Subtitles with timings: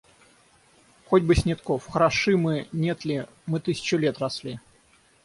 [1.05, 1.85] Хоть бы Снетков...
[1.85, 4.59] Хороши мы, нет ли, мы тысячу лет росли.